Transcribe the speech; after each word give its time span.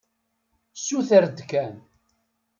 Suter-d 0.85 1.39
kan. 1.49 1.73